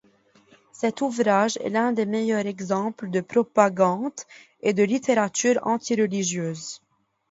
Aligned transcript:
Cet 0.71 1.01
ouvrage 1.01 1.57
est 1.57 1.69
l'un 1.69 1.91
des 1.91 2.07
meilleurs 2.07 2.47
exemples 2.47 3.11
de 3.11 3.21
propagande 3.21 4.13
et 4.61 4.73
de 4.73 4.81
littérature 4.81 5.59
anti-religieuse. 5.61 6.81